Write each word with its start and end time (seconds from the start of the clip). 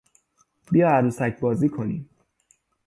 بیا 0.71 0.89
عروسک 0.91 1.39
بازی 1.39 1.69
کنیم! 1.69 2.09